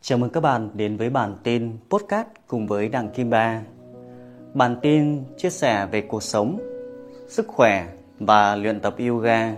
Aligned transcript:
Chào 0.00 0.18
mừng 0.18 0.30
các 0.30 0.40
bạn 0.40 0.70
đến 0.74 0.96
với 0.96 1.10
bản 1.10 1.36
tin 1.42 1.78
podcast 1.90 2.28
cùng 2.46 2.66
với 2.66 2.88
Đặng 2.88 3.08
Kim 3.10 3.30
Ba. 3.30 3.62
Bản 4.54 4.76
tin 4.82 5.24
chia 5.36 5.50
sẻ 5.50 5.86
về 5.90 6.00
cuộc 6.00 6.22
sống, 6.22 6.58
sức 7.28 7.46
khỏe 7.48 7.88
và 8.20 8.56
luyện 8.56 8.80
tập 8.80 8.94
yoga. 9.08 9.54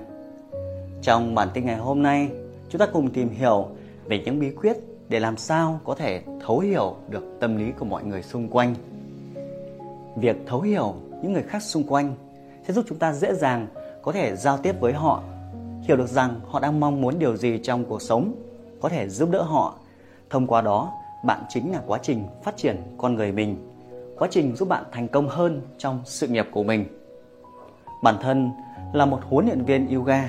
Trong 1.02 1.34
bản 1.34 1.48
tin 1.54 1.66
ngày 1.66 1.76
hôm 1.76 2.02
nay, 2.02 2.28
chúng 2.68 2.78
ta 2.78 2.86
cùng 2.86 3.10
tìm 3.10 3.28
hiểu 3.28 3.68
về 4.04 4.22
những 4.24 4.38
bí 4.40 4.50
quyết 4.50 4.76
để 5.08 5.20
làm 5.20 5.36
sao 5.36 5.80
có 5.84 5.94
thể 5.94 6.22
thấu 6.46 6.58
hiểu 6.58 6.96
được 7.08 7.24
tâm 7.40 7.56
lý 7.56 7.72
của 7.78 7.84
mọi 7.84 8.04
người 8.04 8.22
xung 8.22 8.48
quanh. 8.48 8.74
Việc 10.16 10.36
thấu 10.46 10.60
hiểu 10.60 10.94
những 11.22 11.32
người 11.32 11.42
khác 11.42 11.62
xung 11.62 11.84
quanh 11.84 12.14
sẽ 12.66 12.72
giúp 12.74 12.84
chúng 12.88 12.98
ta 12.98 13.12
dễ 13.12 13.34
dàng 13.34 13.66
có 14.02 14.12
thể 14.12 14.36
giao 14.36 14.58
tiếp 14.58 14.80
với 14.80 14.92
họ, 14.92 15.22
hiểu 15.82 15.96
được 15.96 16.08
rằng 16.08 16.40
họ 16.48 16.60
đang 16.60 16.80
mong 16.80 17.00
muốn 17.00 17.18
điều 17.18 17.36
gì 17.36 17.60
trong 17.62 17.84
cuộc 17.84 18.02
sống, 18.02 18.34
có 18.80 18.88
thể 18.88 19.08
giúp 19.08 19.30
đỡ 19.30 19.42
họ 19.42 19.78
Thông 20.30 20.46
qua 20.46 20.60
đó, 20.60 20.92
bạn 21.24 21.40
chính 21.48 21.72
là 21.72 21.80
quá 21.86 21.98
trình 22.02 22.24
phát 22.42 22.56
triển 22.56 22.76
con 22.98 23.14
người 23.14 23.32
mình, 23.32 23.56
quá 24.18 24.28
trình 24.30 24.56
giúp 24.56 24.68
bạn 24.68 24.84
thành 24.92 25.08
công 25.08 25.28
hơn 25.28 25.62
trong 25.78 26.00
sự 26.04 26.28
nghiệp 26.28 26.46
của 26.52 26.62
mình. 26.62 26.84
Bản 28.02 28.14
thân 28.20 28.50
là 28.92 29.06
một 29.06 29.20
huấn 29.22 29.46
luyện 29.46 29.64
viên 29.64 29.94
yoga. 29.94 30.28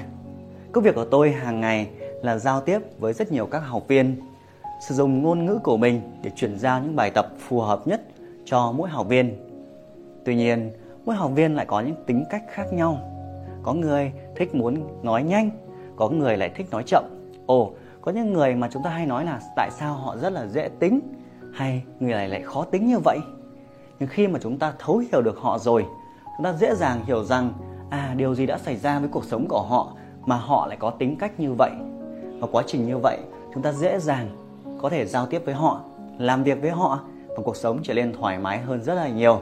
Công 0.72 0.84
việc 0.84 0.96
của 0.96 1.06
tôi 1.06 1.32
hàng 1.32 1.62
ngày 1.62 1.90
là 2.22 2.38
giao 2.38 2.62
tiếp 2.62 2.80
với 3.00 3.14
rất 3.14 3.32
nhiều 3.32 3.46
các 3.46 3.60
học 3.60 3.88
viên, 3.88 4.22
sử 4.88 4.96
dụng 4.96 5.24
ngôn 5.24 5.46
ngữ 5.46 5.60
của 5.64 5.78
mình 5.78 6.02
để 6.24 6.32
chuyển 6.36 6.60
giao 6.60 6.82
những 6.82 6.96
bài 6.96 7.12
tập 7.12 7.28
phù 7.40 7.60
hợp 7.60 7.88
nhất 7.88 8.02
cho 8.46 8.72
mỗi 8.72 8.90
học 8.90 9.08
viên. 9.08 9.38
Tuy 10.26 10.36
nhiên, 10.36 10.72
mỗi 11.06 11.16
học 11.16 11.32
viên 11.36 11.56
lại 11.56 11.66
có 11.66 11.82
những 11.82 11.96
tính 12.06 12.24
cách 12.30 12.44
khác 12.48 12.74
nhau. 12.74 12.98
Có 13.64 13.74
người 13.74 14.12
thích 14.36 14.56
muốn 14.56 15.04
nói 15.04 15.24
nhanh, 15.24 15.52
có 15.96 16.10
người 16.10 16.38
lại 16.38 16.52
thích 16.56 16.68
nói 16.72 16.84
chậm. 16.86 17.04
Ồ, 17.46 17.72
có 18.02 18.12
những 18.12 18.34
người 18.34 18.56
mà 18.56 18.70
chúng 18.72 18.84
ta 18.84 18.90
hay 18.90 19.06
nói 19.06 19.26
là 19.26 19.40
tại 19.56 19.70
sao 19.72 19.94
họ 19.94 20.18
rất 20.18 20.34
là 20.34 20.48
dễ 20.48 20.70
tính, 20.80 21.00
hay 21.54 21.84
người 22.00 22.12
này 22.12 22.30
lại 22.30 22.42
khó 22.42 22.64
tính 22.64 22.88
như 22.88 23.00
vậy? 23.00 23.20
Nhưng 24.00 24.10
khi 24.10 24.28
mà 24.28 24.40
chúng 24.42 24.58
ta 24.58 24.74
thấu 24.80 24.98
hiểu 24.98 25.22
được 25.22 25.38
họ 25.38 25.60
rồi, 25.60 25.86
chúng 26.38 26.44
ta 26.44 26.54
dễ 26.54 26.76
dàng 26.76 27.06
hiểu 27.06 27.24
rằng 27.24 27.54
à 27.90 28.14
điều 28.18 28.36
gì 28.36 28.46
đã 28.46 28.58
xảy 28.58 28.76
ra 28.76 29.00
với 29.00 29.10
cuộc 29.10 29.24
sống 29.24 29.46
của 29.50 29.62
họ 29.62 29.94
mà 30.26 30.36
họ 30.36 30.68
lại 30.68 30.78
có 30.80 30.90
tính 30.90 31.16
cách 31.16 31.40
như 31.40 31.54
vậy? 31.58 31.72
Và 32.40 32.48
quá 32.52 32.64
trình 32.68 32.88
như 32.88 32.98
vậy, 32.98 33.18
chúng 33.54 33.64
ta 33.64 33.74
dễ 33.74 34.00
dàng 34.00 34.28
có 34.82 34.90
thể 34.90 35.06
giao 35.06 35.26
tiếp 35.26 35.42
với 35.46 35.54
họ, 35.54 35.82
làm 36.18 36.44
việc 36.44 36.62
với 36.62 36.72
họ 36.72 37.00
và 37.28 37.44
cuộc 37.44 37.56
sống 37.56 37.80
trở 37.84 37.94
nên 37.94 38.14
thoải 38.14 38.40
mái 38.40 38.60
hơn 38.60 38.84
rất 38.84 38.94
là 38.94 39.08
nhiều. 39.08 39.42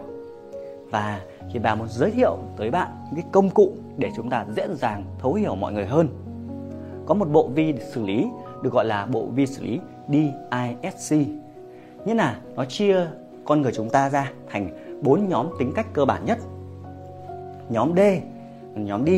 Và 0.92 1.22
thì 1.54 1.60
bà 1.60 1.76
muốn 1.76 1.88
giới 1.90 2.12
thiệu 2.12 2.38
tới 2.58 2.72
bạn 2.72 2.88
những 3.06 3.16
cái 3.22 3.30
công 3.32 3.50
cụ 3.50 3.73
để 3.98 4.12
chúng 4.16 4.30
ta 4.30 4.46
dễ 4.56 4.68
dàng 4.76 5.04
thấu 5.20 5.34
hiểu 5.34 5.56
mọi 5.56 5.73
người 5.73 5.86
hơn, 5.86 6.08
có 7.06 7.14
một 7.14 7.30
bộ 7.30 7.48
vi 7.48 7.72
để 7.72 7.84
xử 7.94 8.06
lý 8.06 8.28
được 8.64 8.74
gọi 8.74 8.86
là 8.86 9.06
bộ 9.06 9.26
vi 9.26 9.46
xử 9.46 9.64
lý 9.64 9.80
DISC. 10.08 11.16
Nghĩa 12.06 12.14
là 12.16 12.38
nó 12.56 12.66
chia 12.66 13.08
con 13.46 13.62
người 13.62 13.72
chúng 13.76 13.90
ta 13.90 14.10
ra 14.10 14.32
thành 14.50 14.70
bốn 15.02 15.30
nhóm 15.30 15.48
tính 15.60 15.72
cách 15.76 15.88
cơ 15.94 16.06
bản 16.06 16.26
nhất. 16.26 16.38
Nhóm 17.70 17.94
D, 17.96 18.00
nhóm 18.76 19.06
D 19.06 19.10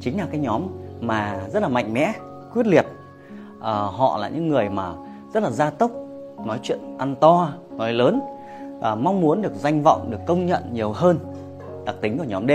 chính 0.00 0.18
là 0.18 0.26
cái 0.30 0.40
nhóm 0.40 0.62
mà 1.00 1.40
rất 1.52 1.62
là 1.62 1.68
mạnh 1.68 1.92
mẽ, 1.92 2.12
quyết 2.54 2.66
liệt. 2.66 2.86
À, 3.60 3.72
họ 3.72 4.18
là 4.18 4.28
những 4.28 4.48
người 4.48 4.68
mà 4.68 4.92
rất 5.34 5.42
là 5.42 5.50
gia 5.50 5.70
tốc, 5.70 5.90
nói 6.44 6.58
chuyện 6.62 6.78
ăn 6.98 7.16
to, 7.20 7.52
nói 7.70 7.92
lớn, 7.92 8.20
à, 8.82 8.94
mong 8.94 9.20
muốn 9.20 9.42
được 9.42 9.54
danh 9.54 9.82
vọng, 9.82 10.10
được 10.10 10.20
công 10.26 10.46
nhận 10.46 10.62
nhiều 10.72 10.92
hơn. 10.92 11.18
Đặc 11.84 11.96
tính 12.00 12.18
của 12.18 12.24
nhóm 12.24 12.46
D. 12.48 12.50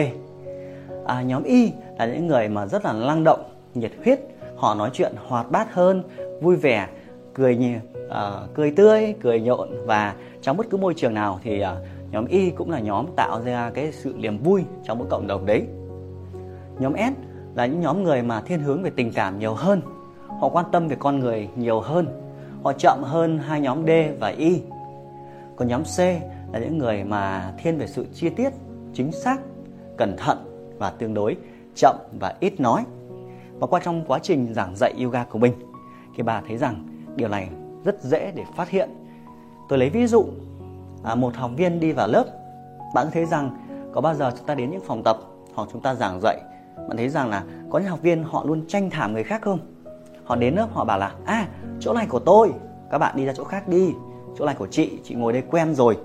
À, 1.06 1.22
nhóm 1.22 1.44
Y 1.44 1.72
là 2.00 2.06
những 2.06 2.28
người 2.28 2.50
mà 2.50 2.66
rất 2.66 2.86
là 2.86 2.94
năng 2.94 3.23
động, 3.23 3.44
nhiệt 3.76 3.92
huyết, 4.04 4.20
họ 4.62 4.76
nói 4.76 4.90
chuyện 4.94 5.14
hoạt 5.28 5.52
bát 5.52 5.73
hơn 5.73 6.04
vui 6.42 6.56
vẻ 6.56 6.88
cười 7.34 7.56
nhiều 7.56 7.80
uh, 8.06 8.09
ờ, 8.09 8.48
cười 8.54 8.72
tươi 8.72 9.16
cười 9.22 9.42
nhộn. 9.42 9.70
Và 9.86 10.16
trong 10.42 10.58
bất 10.58 10.70
cứ 10.70 10.78
môi 10.78 10.94
trường 10.94 11.14
nào 11.14 11.40
thì 11.44 11.64
uh, 11.64 11.67
nhóm 12.12 12.26
Y 12.26 12.50
cũng 12.50 12.72
là 12.72 12.80
nhóm 12.80 13.06
tạo 13.16 13.42
ra 13.45 13.72
cái 13.73 13.92
sự 13.92 14.14
niềm 14.17 14.38
vui 14.38 14.64
trong 14.84 15.00
mỗi 15.00 15.08
cộng 15.09 15.28
đồng 15.28 15.45
đấy. 15.45 15.64
Nhóm 16.80 16.94
S 16.98 17.14
là 17.55 17.66
những 17.66 17.82
nhóm 17.82 18.04
người 18.04 18.22
mà 18.22 18.42
thiên 18.42 18.60
hướng 18.60 18.83
về 18.83 18.92
tình 18.95 19.11
cảm 19.14 19.39
nhiều 19.39 19.54
hơn. 19.54 19.82
Họ 20.27 20.49
quan 20.49 20.66
tâm 20.72 20.88
về 20.88 20.95
con 20.99 21.20
người 21.20 21.49
nhiều 21.55 21.80
hơn. 21.80 22.08
Họ 22.64 22.73
chậm 22.73 22.99
hơn 23.04 23.38
hai 23.38 23.61
nhóm 23.61 23.86
D 23.86 23.89
và 24.20 24.28
Y. 24.28 24.61
Còn 25.55 25.67
nhóm 25.67 25.83
C 25.83 25.99
là 26.54 26.60
những 26.60 26.78
người 26.78 27.04
mà 27.04 27.54
thiên 27.58 27.78
về 27.78 27.88
sự 27.88 28.05
chi 28.14 28.30
tiết 28.30 28.49
chính 28.93 29.11
xác 29.11 29.38
cẩn 29.98 30.17
thận 30.17 30.38
và 30.78 30.89
tương 30.89 31.14
đối 31.14 31.38
chậm 31.76 31.95
và 32.20 32.33
ít 32.39 32.60
nói 32.60 32.83
và 33.61 33.67
qua 33.67 33.80
trong 33.80 34.04
quá 34.08 34.20
trình 34.23 34.54
giảng 34.54 34.76
dạy 34.76 34.94
yoga 35.04 35.23
của 35.23 35.39
mình 35.39 35.54
thì 36.16 36.23
bà 36.23 36.42
thấy 36.48 36.58
rằng 36.58 36.88
điều 37.16 37.30
này 37.30 37.49
rất 37.83 38.02
dễ 38.02 38.32
để 38.36 38.44
phát 38.55 38.70
hiện. 38.70 38.89
Tôi 39.70 39.80
lấy 39.80 39.89
ví 39.89 40.08
dụ 40.08 40.26
à, 41.04 41.16
một 41.16 41.36
học 41.36 41.52
viên 41.58 41.80
đi 41.80 41.92
vào 41.92 42.08
lớp 42.08 42.26
bạn 42.95 43.08
thấy 43.14 43.26
rằng 43.26 43.58
có 43.94 44.02
bao 44.02 44.16
giờ 44.16 44.32
chúng 44.38 44.45
ta 44.45 44.55
đến 44.55 44.72
những 44.72 44.82
phòng 44.86 45.04
tập 45.04 45.17
hoặc 45.54 45.70
chúng 45.72 45.82
ta 45.82 45.95
giảng 45.95 46.20
dạy 46.22 46.42
bạn 46.76 46.98
thấy 46.98 47.10
rằng 47.10 47.30
là 47.30 47.44
có 47.70 47.80
những 47.80 47.88
học 47.88 48.02
viên 48.02 48.23
họ 48.23 48.44
luôn 48.48 48.66
tranh 48.67 48.89
thảm 48.89 49.14
người 49.14 49.23
khác 49.23 49.42
không? 49.42 49.60
Họ 50.23 50.36
đến 50.36 50.55
lớp 50.55 50.67
họ 50.72 50.86
bảo 50.86 50.99
là 50.99 51.16
à 51.26 51.48
chỗ 51.80 51.93
này 51.93 52.05
của 52.10 52.20
tôi 52.20 52.52
các 52.92 52.98
bạn 52.98 53.16
đi 53.17 53.26
ra 53.26 53.33
chỗ 53.33 53.43
khác 53.43 53.67
đi 53.67 53.93
chỗ 54.38 54.45
này 54.45 54.55
của 54.55 54.67
chị 54.67 54.99
chị 55.04 55.16
ngồi 55.16 55.33
đây 55.33 55.43
quen 55.52 55.76
rồi. 55.76 55.98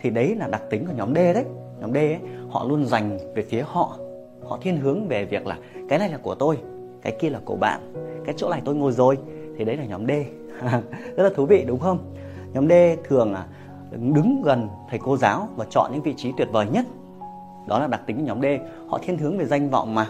Thì 0.00 0.10
đấy 0.10 0.34
là 0.34 0.48
đặc 0.48 0.62
tính 0.70 0.86
của 0.86 0.92
nhóm 0.96 1.14
D 1.14 1.16
đấy. 1.16 1.44
Nhóm 1.80 1.92
D 1.92 1.96
ấy, 1.96 2.18
họ 2.50 2.64
luôn 2.68 2.86
dành 2.86 3.18
về 3.34 3.42
phía 3.42 3.64
họ 3.66 3.98
họ 4.44 4.58
thiên 4.62 4.76
hướng 4.76 5.08
về 5.08 5.24
việc 5.24 5.46
là 5.46 5.58
cái 5.88 5.98
này 5.98 6.08
là 6.08 6.18
của 6.22 6.34
tôi 6.34 6.58
cái 7.04 7.12
kia 7.18 7.30
là 7.30 7.40
của 7.44 7.56
bạn. 7.56 7.92
Cái 8.24 8.34
chỗ 8.38 8.48
này 8.50 8.62
tôi 8.64 8.74
ngồi 8.74 8.92
rồi. 8.92 9.18
Thì 9.56 9.64
đấy 9.64 9.76
là 9.76 9.84
nhóm 9.84 10.06
D. 10.06 10.10
Rất 11.16 11.22
là 11.24 11.30
thú 11.36 11.46
vị, 11.46 11.64
đúng 11.66 11.78
không? 11.78 11.98
Nhóm 12.52 12.68
D 12.68 12.72
thường 13.04 13.32
là 13.32 13.46
đứng 13.90 14.42
gần 14.44 14.68
thầy 14.90 14.98
cô 14.98 15.16
giáo 15.16 15.48
và 15.56 15.66
chọn 15.70 15.90
những 15.92 16.02
vị 16.02 16.14
trí 16.16 16.32
tuyệt 16.36 16.48
vời 16.52 16.66
nhất. 16.72 16.86
Đó 17.66 17.78
là 17.78 17.86
đặc 17.86 18.00
tính 18.06 18.16
của 18.16 18.22
nhóm 18.22 18.42
D. 18.42 18.44
Họ 18.88 18.98
thiên 19.02 19.18
hướng 19.18 19.38
về 19.38 19.44
danh 19.44 19.70
vọng 19.70 19.94
mà. 19.94 20.06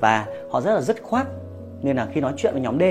Và 0.00 0.26
họ 0.50 0.60
rất 0.60 0.74
là 0.74 0.80
dứt 0.80 1.02
khoát. 1.02 1.26
Nên 1.82 1.96
là 1.96 2.06
khi 2.06 2.20
nói 2.20 2.32
chuyện 2.36 2.52
với 2.52 2.62
nhóm 2.62 2.78
D 2.78 2.82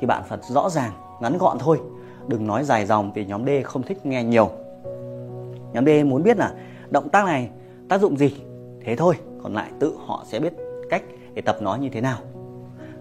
thì 0.00 0.06
bạn 0.06 0.22
phải 0.28 0.38
rõ 0.42 0.70
ràng, 0.70 0.92
ngắn 1.20 1.38
gọn 1.38 1.58
thôi. 1.58 1.80
Đừng 2.28 2.46
nói 2.46 2.64
dài 2.64 2.86
dòng 2.86 3.12
vì 3.14 3.24
nhóm 3.24 3.46
D 3.46 3.48
không 3.64 3.82
thích 3.82 4.06
nghe 4.06 4.24
nhiều. 4.24 4.50
Nhóm 5.72 5.86
D 5.86 5.88
muốn 6.06 6.22
biết 6.22 6.36
là 6.36 6.54
động 6.90 7.08
tác 7.08 7.24
này 7.24 7.50
tác 7.88 8.00
dụng 8.00 8.16
gì? 8.16 8.34
Thế 8.84 8.96
thôi. 8.96 9.14
Còn 9.42 9.54
lại 9.54 9.70
tự 9.78 9.96
họ 10.06 10.24
sẽ 10.26 10.40
biết 10.40 10.52
cách 10.90 11.02
để 11.34 11.42
tập 11.42 11.62
nói 11.62 11.78
như 11.78 11.88
thế 11.88 12.00
nào 12.00 12.18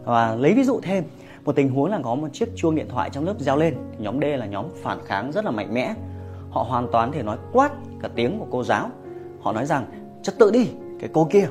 và 0.06 0.36
lấy 0.36 0.54
ví 0.54 0.64
dụ 0.64 0.80
thêm 0.84 1.04
một 1.46 1.56
tình 1.56 1.70
huống 1.70 1.92
là 1.92 2.00
có 2.04 2.16
một 2.16 2.28
chiếc 2.34 2.56
chuông 2.56 2.76
điện 2.76 2.88
thoại 2.90 3.10
trong 3.10 3.26
lớp 3.26 3.40
reo 3.40 3.58
lên. 3.58 3.76
Thì 3.92 4.04
nhóm 4.04 4.20
D 4.22 4.24
là 4.24 4.46
nhóm 4.46 4.66
phản 4.84 5.00
kháng 5.06 5.32
rất 5.32 5.46
là 5.46 5.52
mạnh 5.52 5.74
mẽ. 5.74 5.94
Họ 6.50 6.64
hoàn 6.64 6.88
toàn 6.92 7.12
thể 7.12 7.24
nói 7.24 7.38
quát 7.54 7.72
cả 8.02 8.10
tiếng 8.16 8.40
của 8.40 8.48
cô 8.52 8.64
giáo. 8.64 8.90
Họ 9.42 9.52
nói 9.52 9.66
rằng 9.66 9.86
trật 10.24 10.40
tự 10.40 10.52
đi 10.52 10.70
cái 11.00 11.10
cô 11.14 11.28
kia 11.32 11.48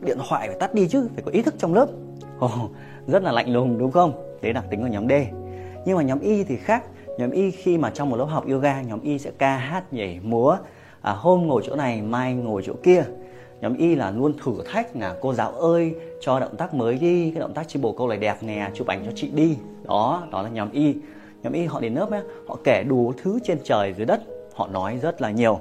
điện 0.00 0.18
thoại 0.28 0.48
phải 0.48 0.56
tắt 0.60 0.74
đi 0.74 0.88
chứ 0.88 1.08
phải 1.14 1.22
có 1.22 1.30
ý 1.30 1.42
thức 1.42 1.54
trong 1.58 1.74
lớp. 1.74 1.86
Oh, 2.44 2.70
rất 3.06 3.22
là 3.22 3.32
lạnh 3.32 3.52
lùng 3.52 3.78
đúng 3.78 3.90
không? 3.90 4.36
Đấy 4.42 4.52
đặc 4.52 4.64
tính 4.70 4.80
của 4.80 4.86
nhóm 4.86 5.08
D. 5.08 5.12
Nhưng 5.86 5.96
mà 5.96 6.02
nhóm 6.02 6.20
Y 6.20 6.44
thì 6.44 6.56
khác. 6.56 6.84
Nhóm 7.18 7.30
Y 7.30 7.50
khi 7.50 7.78
mà 7.78 7.90
trong 7.90 8.10
một 8.10 8.16
lớp 8.16 8.24
học 8.24 8.48
yoga 8.48 8.82
nhóm 8.82 9.00
Y 9.00 9.18
sẽ 9.18 9.30
ca 9.38 9.56
hát 9.56 9.92
nhảy 9.92 10.20
múa 10.22 10.56
à, 11.02 11.12
hôm 11.12 11.46
ngồi 11.46 11.62
chỗ 11.66 11.76
này 11.76 12.02
mai 12.02 12.34
ngồi 12.34 12.62
chỗ 12.66 12.72
kia 12.82 13.04
nhóm 13.64 13.76
y 13.76 13.94
là 13.94 14.10
luôn 14.10 14.34
thử 14.44 14.52
thách 14.72 14.96
là 14.96 15.16
cô 15.20 15.34
giáo 15.34 15.52
ơi 15.52 15.94
cho 16.20 16.40
động 16.40 16.56
tác 16.56 16.74
mới 16.74 16.98
đi 16.98 17.30
cái 17.30 17.40
động 17.40 17.54
tác 17.54 17.68
chi 17.68 17.80
bồ 17.82 17.92
câu 17.92 18.08
này 18.08 18.18
đẹp 18.18 18.36
nè 18.40 18.70
chụp 18.74 18.86
ảnh 18.86 19.02
cho 19.04 19.12
chị 19.14 19.30
đi. 19.34 19.56
Đó 19.84 20.22
đó 20.30 20.42
là 20.42 20.48
nhóm 20.48 20.70
y. 20.72 20.96
Nhóm 21.42 21.52
y 21.52 21.64
họ 21.64 21.80
đến 21.80 21.94
lớp 21.94 22.10
ấy, 22.10 22.22
họ 22.48 22.58
kể 22.64 22.84
đủ 22.88 23.12
thứ 23.22 23.38
trên 23.44 23.58
trời 23.64 23.92
dưới 23.92 24.06
đất 24.06 24.20
họ 24.54 24.68
nói 24.72 24.98
rất 25.02 25.20
là 25.20 25.30
nhiều. 25.30 25.58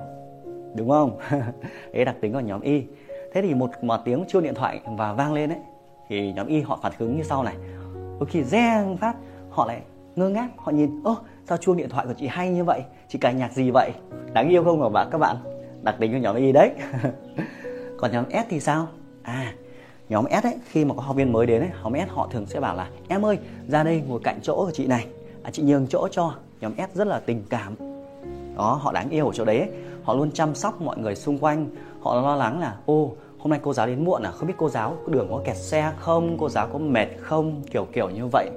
Đúng 0.76 0.90
không? 0.90 1.18
Đấy 1.94 2.06
đặc 2.06 2.16
tính 2.22 2.34
của 2.34 2.40
nhóm 2.40 2.62
y. 2.62 2.84
Thế 3.34 3.42
thì 3.42 3.54
một 3.54 3.70
mà 3.82 3.98
tiếng 3.98 4.24
chuông 4.28 4.44
điện 4.44 4.56
thoại 4.56 4.80
và 4.86 5.14
vang 5.14 5.34
lên 5.34 5.50
ấy 5.50 5.60
thì 6.10 6.34
nhóm 6.34 6.48
y 6.48 6.62
họ 6.62 6.80
phản 6.84 6.92
ứng 7.00 7.18
như 7.18 7.24
sau 7.24 7.44
này. 7.44 7.56
Đôi 8.20 8.26
khi 8.30 8.44
reng 8.44 8.98
phát 8.98 9.16
họ 9.50 9.66
lại 9.66 9.82
ngơ 10.16 10.30
ngác 10.30 10.48
họ 10.58 10.72
nhìn 10.72 11.04
ơ 11.04 11.16
sao 11.46 11.58
chuông 11.58 11.78
điện 11.78 11.90
thoại 11.90 12.06
của 12.08 12.14
chị 12.14 12.28
hay 12.28 12.50
như 12.50 12.64
vậy? 12.64 12.84
Chị 13.08 13.20
cài 13.20 13.34
nhạc 13.34 13.54
gì 13.54 13.72
vậy? 13.72 13.92
Đáng 14.34 14.50
yêu 14.50 14.64
không 14.64 14.82
hả 14.82 14.90
bạn 14.90 15.08
các 15.12 15.18
bạn? 15.18 15.36
Đặc 15.82 15.96
tính 16.00 16.12
của 16.12 16.18
nhóm 16.18 16.36
y 16.36 16.52
đấy. 16.52 16.72
còn 18.04 18.12
nhóm 18.12 18.26
S 18.32 18.50
thì 18.50 18.60
sao? 18.60 18.88
À 19.22 19.54
nhóm 20.10 20.26
S 20.30 20.46
ấy 20.46 20.56
khi 20.70 20.86
mà 20.86 20.96
có 20.96 21.02
học 21.02 21.16
viên 21.16 21.32
mới 21.32 21.46
đến 21.46 21.62
ấy 21.62 21.70
nhóm 21.84 21.94
S 22.08 22.12
họ 22.12 22.28
thường 22.32 22.46
sẽ 22.46 22.60
bảo 22.60 22.76
là 22.76 22.90
em 23.08 23.26
ơi 23.26 23.38
ra 23.68 23.84
đây 23.84 24.04
ngồi 24.08 24.20
cạnh 24.24 24.40
chỗ 24.42 24.56
của 24.56 24.72
chị 24.72 24.88
này. 24.88 25.08
À, 25.44 25.52
chị 25.52 25.64
nhường 25.64 25.88
chỗ 25.88 26.08
cho 26.12 26.34
nhóm 26.62 26.74
S 26.78 26.98
rất 26.98 27.08
là 27.08 27.20
tình 27.20 27.44
cảm. 27.50 27.76
Đó 28.56 28.80
họ 28.82 28.92
đáng 28.92 29.10
yêu 29.10 29.28
ở 29.28 29.32
chỗ 29.34 29.46
đấy 29.46 29.60
ấy. 29.60 29.70
họ 30.04 30.14
luôn 30.14 30.32
chăm 30.32 30.56
sóc 30.56 30.82
mọi 30.82 30.98
người 30.98 31.16
xung 31.16 31.38
quanh. 31.38 31.68
Họ 32.02 32.22
lo 32.22 32.36
lắng 32.36 32.60
là 32.60 32.76
ô 32.86 33.12
hôm 33.40 33.50
nay 33.50 33.60
cô 33.64 33.74
giáo 33.74 33.88
đến 33.88 34.06
muộn 34.06 34.24
à? 34.24 34.32
Không 34.32 34.48
biết 34.48 34.56
cô 34.58 34.70
giáo 34.70 34.98
đường 35.08 35.28
có 35.30 35.42
kẹt 35.46 35.58
xe 35.58 35.92
không? 36.00 36.38
Cô 36.40 36.50
giáo 36.50 36.68
có 36.74 36.80
mệt 36.80 37.08
không? 37.20 37.62
Kiểu 37.72 37.88
kiểu 37.94 38.10
như 38.10 38.28
vậy. 38.32 38.50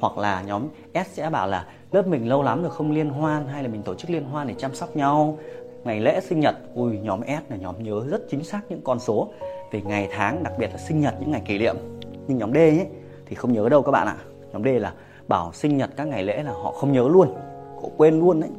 Hoặc 0.00 0.18
là 0.18 0.42
nhóm 0.42 0.62
S 0.94 1.08
sẽ 1.12 1.30
bảo 1.30 1.48
là 1.48 1.66
lớp 1.92 2.06
mình 2.06 2.28
lâu 2.28 2.42
lắm 2.42 2.62
rồi 2.62 2.70
không 2.70 2.92
liên 2.92 3.10
hoan 3.10 3.46
hay 3.46 3.62
là 3.62 3.68
mình 3.68 3.82
tổ 3.82 3.94
chức 3.94 4.10
liên 4.10 4.24
hoan 4.24 4.48
để 4.48 4.54
chăm 4.58 4.74
sóc 4.74 4.96
nhau 4.96 5.38
ngày 5.84 6.00
lễ 6.00 6.20
sinh 6.20 6.40
nhật, 6.40 6.54
ui, 6.74 6.98
nhóm 6.98 7.20
S 7.26 7.50
là 7.50 7.56
nhóm 7.56 7.82
nhớ 7.82 8.04
rất 8.10 8.22
chính 8.30 8.44
xác 8.44 8.60
những 8.68 8.80
con 8.84 9.00
số 9.00 9.32
về 9.72 9.82
ngày 9.84 10.08
tháng, 10.12 10.42
đặc 10.42 10.52
biệt 10.58 10.70
là 10.72 10.76
sinh 10.76 11.00
nhật 11.00 11.14
những 11.20 11.30
ngày 11.30 11.42
kỷ 11.44 11.58
niệm. 11.58 11.76
Nhưng 12.26 12.38
nhóm 12.38 12.52
D 12.52 12.56
ấy 12.56 12.86
thì 13.26 13.34
không 13.34 13.52
nhớ 13.52 13.68
đâu 13.68 13.82
các 13.82 13.90
bạn 13.92 14.06
ạ. 14.06 14.16
Nhóm 14.52 14.64
D 14.64 14.66
là 14.66 14.92
bảo 15.28 15.52
sinh 15.52 15.76
nhật 15.76 15.90
các 15.96 16.04
ngày 16.04 16.22
lễ 16.22 16.42
là 16.42 16.52
họ 16.52 16.72
không 16.72 16.92
nhớ 16.92 17.08
luôn, 17.08 17.34
họ 17.82 17.88
quên 17.96 18.20
luôn 18.20 18.40
đấy. 18.40 18.50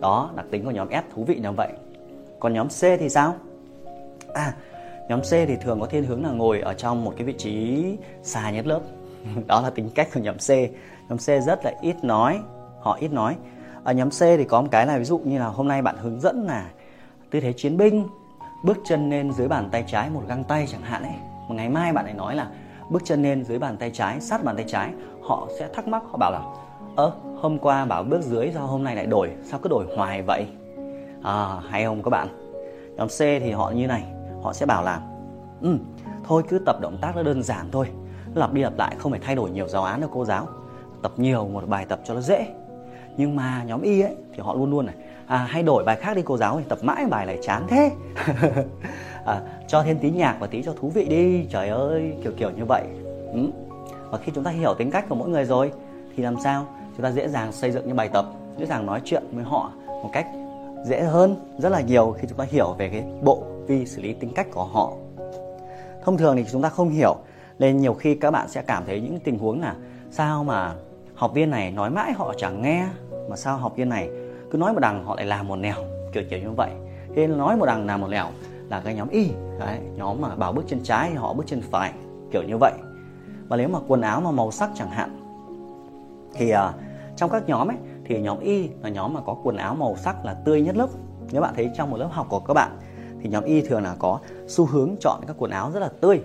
Đó, 0.00 0.30
đặc 0.36 0.46
tính 0.50 0.64
của 0.64 0.70
nhóm 0.70 0.88
S 0.90 1.14
thú 1.14 1.24
vị 1.24 1.38
như 1.42 1.52
vậy. 1.52 1.68
Còn 2.40 2.54
nhóm 2.54 2.68
C 2.68 2.80
thì 2.80 3.08
sao? 3.08 3.34
À 4.34 4.54
nhóm 5.08 5.20
C 5.20 5.30
thì 5.30 5.56
thường 5.60 5.80
có 5.80 5.86
thiên 5.86 6.04
hướng 6.04 6.24
là 6.24 6.30
ngồi 6.30 6.60
ở 6.60 6.74
trong 6.74 7.04
một 7.04 7.14
cái 7.16 7.26
vị 7.26 7.32
trí 7.32 7.84
xa 8.22 8.50
nhất 8.50 8.66
lớp. 8.66 8.80
Đó 9.46 9.60
là 9.60 9.70
tính 9.70 9.90
cách 9.94 10.08
của 10.14 10.20
nhóm 10.20 10.36
C. 10.36 10.50
Nhóm 11.08 11.18
C 11.18 11.26
rất 11.46 11.64
là 11.64 11.72
ít 11.80 12.04
nói, 12.04 12.40
họ 12.80 12.96
ít 13.00 13.12
nói 13.12 13.36
ở 13.88 13.92
nhóm 13.92 14.10
C 14.10 14.20
thì 14.20 14.44
có 14.44 14.60
một 14.60 14.68
cái 14.70 14.86
là 14.86 14.98
ví 14.98 15.04
dụ 15.04 15.18
như 15.18 15.38
là 15.38 15.46
hôm 15.46 15.68
nay 15.68 15.82
bạn 15.82 15.96
hướng 15.98 16.20
dẫn 16.20 16.46
là 16.46 16.70
tư 17.30 17.40
thế 17.40 17.52
chiến 17.52 17.76
binh 17.76 18.06
bước 18.64 18.78
chân 18.84 19.10
lên 19.10 19.32
dưới 19.32 19.48
bàn 19.48 19.68
tay 19.72 19.84
trái 19.86 20.10
một 20.10 20.22
găng 20.28 20.44
tay 20.44 20.66
chẳng 20.66 20.82
hạn 20.82 21.02
ấy. 21.02 21.12
Mà 21.48 21.54
ngày 21.54 21.68
mai 21.68 21.92
bạn 21.92 22.04
lại 22.04 22.14
nói 22.14 22.36
là 22.36 22.50
bước 22.90 23.02
chân 23.04 23.22
lên 23.22 23.44
dưới 23.44 23.58
bàn 23.58 23.76
tay 23.76 23.90
trái 23.90 24.20
sát 24.20 24.44
bàn 24.44 24.56
tay 24.56 24.64
trái 24.68 24.90
họ 25.22 25.48
sẽ 25.58 25.68
thắc 25.74 25.88
mắc 25.88 26.02
họ 26.10 26.16
bảo 26.16 26.32
là 26.32 26.40
ơ 26.96 27.12
hôm 27.40 27.58
qua 27.58 27.84
bảo 27.84 28.02
bước 28.02 28.22
dưới 28.22 28.50
sao 28.54 28.66
hôm 28.66 28.84
nay 28.84 28.96
lại 28.96 29.06
đổi? 29.06 29.30
Sao 29.44 29.60
cứ 29.62 29.68
đổi 29.68 29.86
hoài 29.96 30.22
vậy? 30.22 30.46
À, 31.22 31.60
hay 31.68 31.84
không 31.84 32.02
các 32.02 32.10
bạn? 32.10 32.28
Nhóm 32.96 33.08
C 33.08 33.18
thì 33.18 33.50
họ 33.50 33.70
như 33.70 33.86
này 33.86 34.04
họ 34.42 34.52
sẽ 34.52 34.66
bảo 34.66 34.82
là 34.82 35.00
ừ 35.60 35.78
thôi 36.24 36.42
cứ 36.48 36.58
tập 36.66 36.76
động 36.80 36.98
tác 37.00 37.16
nó 37.16 37.22
đơn 37.22 37.42
giản 37.42 37.68
thôi 37.72 37.86
lặp 38.34 38.52
đi 38.52 38.62
lặp 38.62 38.78
lại 38.78 38.94
không 38.98 39.12
phải 39.12 39.20
thay 39.24 39.34
đổi 39.34 39.50
nhiều 39.50 39.68
giáo 39.68 39.84
án 39.84 40.00
đâu 40.00 40.10
cô 40.12 40.24
giáo. 40.24 40.46
Tập 41.02 41.12
nhiều 41.16 41.48
một 41.48 41.68
bài 41.68 41.86
tập 41.88 42.00
cho 42.04 42.14
nó 42.14 42.20
dễ 42.20 42.46
nhưng 43.18 43.36
mà 43.36 43.64
nhóm 43.66 43.82
y 43.82 44.00
ấy 44.00 44.16
thì 44.32 44.38
họ 44.42 44.54
luôn 44.54 44.70
luôn 44.70 44.86
này 44.86 44.94
à, 45.26 45.36
hay 45.36 45.62
đổi 45.62 45.84
bài 45.84 45.96
khác 45.96 46.16
đi 46.16 46.22
cô 46.24 46.36
giáo 46.36 46.58
thì 46.58 46.64
tập 46.68 46.78
mãi 46.82 47.06
bài 47.10 47.26
này 47.26 47.38
chán 47.42 47.62
thế. 47.68 47.90
À, 49.24 49.40
cho 49.68 49.82
thêm 49.82 49.98
tí 49.98 50.10
nhạc 50.10 50.36
và 50.40 50.46
tí 50.46 50.62
cho 50.62 50.72
thú 50.72 50.88
vị 50.88 51.04
đi. 51.04 51.46
Trời 51.50 51.68
ơi 51.68 52.16
kiểu 52.22 52.32
kiểu 52.36 52.50
như 52.50 52.64
vậy. 52.64 52.82
Ừ. 53.32 53.40
và 54.10 54.18
khi 54.18 54.32
chúng 54.34 54.44
ta 54.44 54.50
hiểu 54.50 54.74
tính 54.74 54.90
cách 54.90 55.04
của 55.08 55.14
mỗi 55.14 55.28
người 55.28 55.44
rồi 55.44 55.72
thì 56.16 56.22
làm 56.22 56.34
sao 56.44 56.66
chúng 56.96 57.02
ta 57.04 57.10
dễ 57.10 57.28
dàng 57.28 57.52
xây 57.52 57.70
dựng 57.70 57.86
những 57.86 57.96
bài 57.96 58.08
tập 58.08 58.26
dễ 58.58 58.66
dàng 58.66 58.86
nói 58.86 59.00
chuyện 59.04 59.22
với 59.32 59.44
họ 59.44 59.72
một 59.86 60.10
cách 60.12 60.26
dễ 60.84 61.02
hơn 61.02 61.36
rất 61.58 61.68
là 61.68 61.80
nhiều 61.80 62.14
khi 62.18 62.28
chúng 62.28 62.38
ta 62.38 62.44
hiểu 62.50 62.74
về 62.78 62.88
cái 62.88 63.04
bộ 63.22 63.42
vi 63.66 63.86
xử 63.86 64.02
lý 64.02 64.12
tính 64.12 64.32
cách 64.34 64.46
của 64.52 64.64
họ. 64.64 64.92
Thông 66.04 66.16
thường 66.16 66.36
thì 66.36 66.44
chúng 66.52 66.62
ta 66.62 66.68
không 66.68 66.90
hiểu 66.90 67.16
nên 67.58 67.76
nhiều 67.76 67.94
khi 67.94 68.14
các 68.14 68.30
bạn 68.30 68.48
sẽ 68.48 68.62
cảm 68.62 68.84
thấy 68.86 69.00
những 69.00 69.20
tình 69.20 69.38
huống 69.38 69.60
là 69.60 69.74
sao 70.10 70.44
mà 70.44 70.74
học 71.14 71.34
viên 71.34 71.50
này 71.50 71.70
nói 71.70 71.90
mãi 71.90 72.12
họ 72.12 72.34
chẳng 72.36 72.62
nghe 72.62 72.86
mà 73.28 73.36
sao 73.36 73.56
học 73.56 73.76
viên 73.76 73.88
này 73.88 74.10
cứ 74.50 74.58
nói 74.58 74.72
một 74.72 74.80
đằng 74.80 75.04
họ 75.04 75.16
lại 75.16 75.26
làm 75.26 75.48
một 75.48 75.56
nẻo 75.56 75.76
kiểu 76.12 76.22
kiểu 76.30 76.38
như 76.38 76.50
vậy. 76.50 76.70
Thế 77.16 77.26
nói 77.26 77.56
một 77.56 77.66
đằng 77.66 77.86
làm 77.86 78.00
một 78.00 78.08
nẻo 78.08 78.26
là 78.70 78.80
cái 78.80 78.94
nhóm 78.94 79.08
y 79.08 79.30
đấy, 79.58 79.78
nhóm 79.96 80.20
mà 80.20 80.34
bảo 80.34 80.52
bước 80.52 80.64
chân 80.66 80.80
trái 80.82 81.14
họ 81.14 81.34
bước 81.34 81.46
chân 81.46 81.60
phải 81.70 81.92
kiểu 82.30 82.42
như 82.42 82.56
vậy. 82.60 82.72
Và 83.48 83.56
nếu 83.56 83.68
mà 83.68 83.78
quần 83.88 84.00
áo 84.00 84.20
mà 84.20 84.30
màu 84.30 84.50
sắc 84.50 84.70
chẳng 84.74 84.90
hạn 84.90 85.20
thì 86.34 86.52
uh, 86.52 86.58
trong 87.16 87.30
các 87.30 87.48
nhóm 87.48 87.70
ấy 87.70 87.76
thì 88.04 88.20
nhóm 88.20 88.40
y 88.40 88.68
là 88.82 88.88
nhóm 88.88 89.14
mà 89.14 89.20
có 89.26 89.36
quần 89.42 89.56
áo 89.56 89.74
màu 89.74 89.96
sắc 89.96 90.24
là 90.24 90.34
tươi 90.34 90.62
nhất 90.62 90.76
lớp. 90.76 90.88
Nếu 91.32 91.42
bạn 91.42 91.54
thấy 91.56 91.70
trong 91.76 91.90
một 91.90 91.96
lớp 91.96 92.08
học 92.12 92.26
của 92.30 92.40
các 92.40 92.54
bạn 92.54 92.78
thì 93.22 93.28
nhóm 93.28 93.44
y 93.44 93.60
thường 93.60 93.82
là 93.82 93.96
có 93.98 94.18
xu 94.46 94.66
hướng 94.66 94.96
chọn 95.00 95.20
các 95.26 95.36
quần 95.38 95.50
áo 95.50 95.70
rất 95.70 95.80
là 95.80 95.90
tươi. 96.00 96.20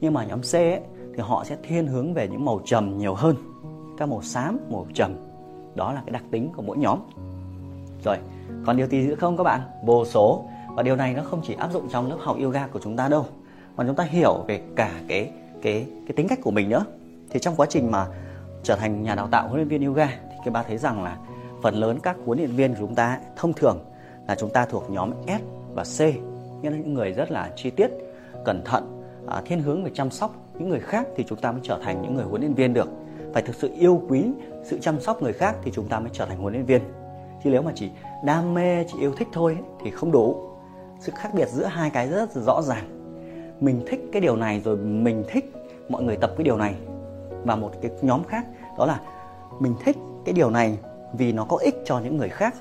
Nhưng 0.00 0.14
mà 0.14 0.24
nhóm 0.24 0.40
c 0.52 0.54
ấy, 0.54 0.80
thì 1.14 1.22
họ 1.22 1.44
sẽ 1.44 1.56
thiên 1.62 1.86
hướng 1.86 2.14
về 2.14 2.28
những 2.28 2.44
màu 2.44 2.60
trầm 2.64 2.98
nhiều 2.98 3.14
hơn 3.14 3.36
các 3.98 4.08
màu 4.08 4.22
xám 4.22 4.58
màu 4.70 4.86
trầm 4.94 5.14
đó 5.74 5.92
là 5.92 6.02
cái 6.06 6.12
đặc 6.12 6.22
tính 6.30 6.50
của 6.56 6.62
mỗi 6.62 6.76
nhóm. 6.78 6.98
Rồi, 8.04 8.16
còn 8.66 8.76
điều 8.76 8.86
gì 8.86 9.06
nữa 9.06 9.14
không 9.14 9.36
các 9.36 9.42
bạn? 9.42 9.60
Vô 9.84 10.04
số. 10.04 10.44
Và 10.74 10.82
điều 10.82 10.96
này 10.96 11.14
nó 11.14 11.22
không 11.22 11.40
chỉ 11.44 11.54
áp 11.54 11.72
dụng 11.72 11.88
trong 11.92 12.10
lớp 12.10 12.16
học 12.20 12.36
yoga 12.42 12.66
của 12.66 12.80
chúng 12.82 12.96
ta 12.96 13.08
đâu, 13.08 13.26
mà 13.76 13.84
chúng 13.86 13.96
ta 13.96 14.04
hiểu 14.04 14.44
về 14.46 14.62
cả 14.76 14.90
cái 15.08 15.30
cái 15.62 15.86
cái 16.06 16.12
tính 16.16 16.28
cách 16.28 16.38
của 16.42 16.50
mình 16.50 16.68
nữa. 16.68 16.84
Thì 17.30 17.40
trong 17.40 17.56
quá 17.56 17.66
trình 17.70 17.90
mà 17.90 18.06
trở 18.62 18.76
thành 18.76 19.02
nhà 19.02 19.14
đào 19.14 19.28
tạo 19.30 19.48
huấn 19.48 19.56
luyện 19.56 19.68
viên 19.68 19.86
yoga, 19.86 20.06
thì 20.06 20.36
các 20.44 20.50
bạn 20.50 20.64
thấy 20.68 20.78
rằng 20.78 21.02
là 21.02 21.16
phần 21.62 21.74
lớn 21.74 21.98
các 22.02 22.16
huấn 22.26 22.38
luyện 22.38 22.50
viên 22.50 22.74
của 22.74 22.80
chúng 22.80 22.94
ta 22.94 23.18
thông 23.36 23.52
thường 23.52 23.78
là 24.28 24.34
chúng 24.34 24.50
ta 24.50 24.66
thuộc 24.66 24.90
nhóm 24.90 25.10
S 25.26 25.42
và 25.74 25.84
C, 25.84 26.00
nghĩa 26.62 26.70
là 26.70 26.76
những 26.76 26.94
người 26.94 27.12
rất 27.12 27.30
là 27.30 27.50
chi 27.56 27.70
tiết, 27.70 27.90
cẩn 28.44 28.62
thận 28.64 29.04
à, 29.26 29.42
thiên 29.44 29.60
hướng 29.60 29.84
về 29.84 29.90
chăm 29.94 30.10
sóc 30.10 30.34
những 30.58 30.68
người 30.68 30.80
khác 30.80 31.06
thì 31.16 31.24
chúng 31.28 31.38
ta 31.38 31.52
mới 31.52 31.60
trở 31.64 31.78
thành 31.82 32.02
những 32.02 32.14
người 32.14 32.24
huấn 32.24 32.40
luyện 32.40 32.54
viên 32.54 32.74
được 32.74 32.88
phải 33.34 33.42
thực 33.42 33.56
sự 33.56 33.70
yêu 33.78 34.02
quý, 34.08 34.24
sự 34.62 34.78
chăm 34.78 35.00
sóc 35.00 35.22
người 35.22 35.32
khác 35.32 35.56
thì 35.62 35.70
chúng 35.74 35.88
ta 35.88 36.00
mới 36.00 36.10
trở 36.12 36.26
thành 36.26 36.38
huấn 36.38 36.52
luyện 36.52 36.66
viên. 36.66 36.80
Chứ 37.44 37.50
nếu 37.50 37.62
mà 37.62 37.72
chỉ 37.74 37.90
đam 38.24 38.54
mê, 38.54 38.84
chỉ 38.84 38.98
yêu 39.00 39.12
thích 39.16 39.28
thôi 39.32 39.58
thì 39.84 39.90
không 39.90 40.12
đủ. 40.12 40.36
Sự 41.00 41.12
khác 41.16 41.34
biệt 41.34 41.48
giữa 41.48 41.64
hai 41.64 41.90
cái 41.90 42.08
rất 42.08 42.34
rõ 42.34 42.62
ràng. 42.62 42.84
Mình 43.60 43.82
thích 43.86 44.00
cái 44.12 44.22
điều 44.22 44.36
này 44.36 44.60
rồi 44.64 44.76
mình 44.76 45.24
thích 45.28 45.52
mọi 45.88 46.02
người 46.02 46.16
tập 46.16 46.32
cái 46.36 46.44
điều 46.44 46.56
này. 46.56 46.74
Và 47.44 47.56
một 47.56 47.70
cái 47.82 47.90
nhóm 48.02 48.24
khác, 48.24 48.46
đó 48.78 48.86
là 48.86 49.00
mình 49.60 49.74
thích 49.84 49.96
cái 50.24 50.32
điều 50.32 50.50
này 50.50 50.78
vì 51.12 51.32
nó 51.32 51.44
có 51.44 51.56
ích 51.56 51.74
cho 51.84 51.98
những 51.98 52.16
người 52.16 52.28
khác. 52.28 52.54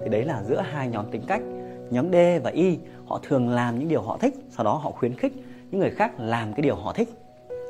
Thì 0.00 0.08
đấy 0.08 0.24
là 0.24 0.42
giữa 0.42 0.60
hai 0.60 0.88
nhóm 0.88 1.10
tính 1.10 1.22
cách. 1.26 1.42
Nhóm 1.90 2.12
D 2.12 2.16
và 2.44 2.50
Y, 2.50 2.78
họ 3.06 3.20
thường 3.28 3.48
làm 3.48 3.78
những 3.78 3.88
điều 3.88 4.02
họ 4.02 4.18
thích, 4.20 4.34
sau 4.50 4.64
đó 4.64 4.72
họ 4.72 4.90
khuyến 4.90 5.14
khích 5.14 5.32
những 5.70 5.80
người 5.80 5.90
khác 5.90 6.12
làm 6.18 6.52
cái 6.52 6.62
điều 6.62 6.74
họ 6.74 6.92
thích. 6.92 7.08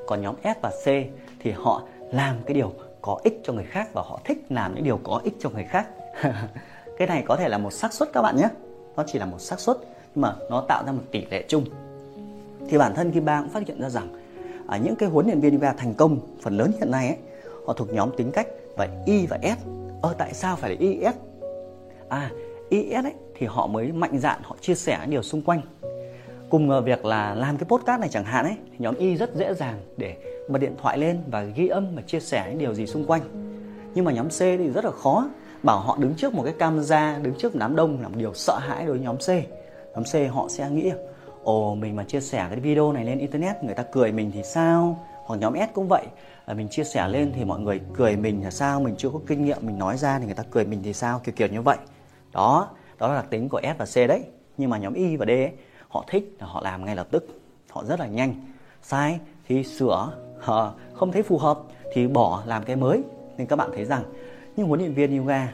Còn 0.06 0.22
nhóm 0.22 0.34
S 0.44 0.60
và 0.62 0.70
C 0.70 0.86
thì 1.40 1.50
họ 1.50 1.82
làm 2.12 2.36
cái 2.46 2.54
điều 2.54 2.72
có 3.02 3.20
ích 3.24 3.40
cho 3.44 3.52
người 3.52 3.64
khác 3.64 3.88
và 3.92 4.02
họ 4.02 4.20
thích 4.24 4.44
làm 4.48 4.74
những 4.74 4.84
điều 4.84 5.00
có 5.04 5.20
ích 5.24 5.34
cho 5.40 5.50
người 5.50 5.64
khác 5.64 5.88
cái 6.98 7.08
này 7.08 7.24
có 7.26 7.36
thể 7.36 7.48
là 7.48 7.58
một 7.58 7.70
xác 7.70 7.92
suất 7.92 8.12
các 8.12 8.22
bạn 8.22 8.36
nhé 8.36 8.48
nó 8.96 9.04
chỉ 9.06 9.18
là 9.18 9.26
một 9.26 9.40
xác 9.40 9.60
suất 9.60 9.76
nhưng 10.14 10.22
mà 10.22 10.34
nó 10.50 10.64
tạo 10.68 10.82
ra 10.86 10.92
một 10.92 11.02
tỷ 11.10 11.26
lệ 11.30 11.44
chung 11.48 11.64
thì 12.68 12.78
bản 12.78 12.94
thân 12.94 13.12
Kim 13.12 13.24
Ba 13.24 13.40
cũng 13.40 13.50
phát 13.50 13.66
hiện 13.66 13.80
ra 13.80 13.88
rằng 13.88 14.08
à, 14.68 14.76
những 14.76 14.96
cái 14.96 15.08
huấn 15.08 15.26
luyện 15.26 15.40
viên 15.40 15.52
yoga 15.52 15.72
thành 15.72 15.94
công 15.94 16.18
phần 16.42 16.56
lớn 16.56 16.72
hiện 16.78 16.90
nay 16.90 17.06
ấy, 17.06 17.16
họ 17.66 17.72
thuộc 17.72 17.92
nhóm 17.92 18.10
tính 18.16 18.30
cách 18.30 18.46
và 18.76 18.88
Y 19.06 19.26
và 19.26 19.38
S. 19.42 19.66
Ờ 20.02 20.14
tại 20.18 20.34
sao 20.34 20.56
phải 20.56 20.70
là 20.70 20.76
Y 20.80 21.00
S? 21.00 21.16
À 22.08 22.30
Y 22.68 22.90
S 22.90 23.04
ấy 23.04 23.14
thì 23.38 23.46
họ 23.46 23.66
mới 23.66 23.92
mạnh 23.92 24.18
dạn 24.18 24.40
họ 24.42 24.56
chia 24.60 24.74
sẻ 24.74 24.98
những 25.00 25.10
điều 25.10 25.22
xung 25.22 25.42
quanh. 25.42 25.60
Cùng 26.50 26.70
ờ, 26.70 26.80
việc 26.80 27.04
là 27.04 27.34
làm 27.34 27.56
cái 27.58 27.68
podcast 27.68 28.00
này 28.00 28.08
chẳng 28.08 28.24
hạn 28.24 28.44
ấy 28.44 28.56
thì 28.70 28.76
nhóm 28.78 28.94
Y 28.94 29.16
rất 29.16 29.34
dễ 29.34 29.54
dàng 29.54 29.80
để 29.96 30.16
bật 30.52 30.58
điện 30.58 30.74
thoại 30.82 30.98
lên 30.98 31.20
và 31.30 31.42
ghi 31.42 31.68
âm 31.68 31.94
và 31.94 32.02
chia 32.02 32.20
sẻ 32.20 32.46
những 32.48 32.58
điều 32.58 32.74
gì 32.74 32.86
xung 32.86 33.06
quanh. 33.06 33.22
Nhưng 33.94 34.04
mà 34.04 34.12
nhóm 34.12 34.28
C 34.28 34.38
thì 34.38 34.70
rất 34.70 34.84
là 34.84 34.90
khó 34.90 35.28
bảo 35.62 35.80
họ 35.80 35.96
đứng 36.00 36.14
trước 36.14 36.34
một 36.34 36.42
cái 36.42 36.54
camera 36.58 37.18
đứng 37.22 37.34
trước 37.38 37.54
đám 37.54 37.76
đông 37.76 38.02
là 38.02 38.08
một 38.08 38.16
điều 38.18 38.34
sợ 38.34 38.58
hãi 38.58 38.86
đối 38.86 38.96
với 38.96 39.04
nhóm 39.04 39.16
C. 39.16 39.28
Nhóm 39.94 40.04
C 40.04 40.34
họ 40.34 40.48
sẽ 40.48 40.70
nghĩ 40.70 40.92
ồ 41.42 41.74
mình 41.74 41.96
mà 41.96 42.04
chia 42.04 42.20
sẻ 42.20 42.46
cái 42.50 42.60
video 42.60 42.92
này 42.92 43.04
lên 43.04 43.18
internet 43.18 43.64
người 43.64 43.74
ta 43.74 43.82
cười 43.82 44.12
mình 44.12 44.30
thì 44.34 44.42
sao? 44.42 45.06
Hoặc 45.24 45.36
nhóm 45.36 45.54
S 45.56 45.74
cũng 45.74 45.88
vậy 45.88 46.06
à, 46.44 46.54
mình 46.54 46.68
chia 46.68 46.84
sẻ 46.84 47.08
lên 47.08 47.32
thì 47.36 47.44
mọi 47.44 47.60
người 47.60 47.80
cười 47.94 48.16
mình 48.16 48.44
là 48.44 48.50
sao? 48.50 48.80
Mình 48.80 48.94
chưa 48.98 49.08
có 49.10 49.20
kinh 49.26 49.44
nghiệm 49.44 49.58
mình 49.60 49.78
nói 49.78 49.96
ra 49.96 50.18
thì 50.18 50.24
người 50.24 50.34
ta 50.34 50.42
cười 50.50 50.64
mình 50.64 50.80
thì 50.82 50.92
sao? 50.92 51.20
Kiểu 51.24 51.34
kiểu 51.36 51.48
như 51.48 51.62
vậy. 51.62 51.76
Đó 52.32 52.68
đó 52.98 53.08
là 53.08 53.14
đặc 53.14 53.26
tính 53.30 53.48
của 53.48 53.60
S 53.62 53.78
và 53.78 53.84
C 53.84 54.08
đấy. 54.08 54.22
Nhưng 54.56 54.70
mà 54.70 54.78
nhóm 54.78 54.94
Y 54.94 55.16
và 55.16 55.26
D 55.26 55.28
ấy, 55.28 55.52
họ 55.88 56.04
thích 56.08 56.36
là 56.40 56.46
họ 56.46 56.60
làm 56.60 56.84
ngay 56.84 56.96
lập 56.96 57.06
tức 57.10 57.26
họ 57.70 57.84
rất 57.84 58.00
là 58.00 58.06
nhanh. 58.06 58.34
Sai 58.82 59.20
thì 59.48 59.64
sửa 59.64 60.12
không 60.92 61.12
thấy 61.12 61.22
phù 61.22 61.38
hợp 61.38 61.58
thì 61.92 62.06
bỏ 62.06 62.42
làm 62.46 62.64
cái 62.64 62.76
mới. 62.76 63.02
Nên 63.36 63.46
các 63.46 63.56
bạn 63.56 63.70
thấy 63.74 63.84
rằng 63.84 64.02
những 64.56 64.68
huấn 64.68 64.80
luyện 64.80 64.94
viên 64.94 65.18
yoga 65.18 65.52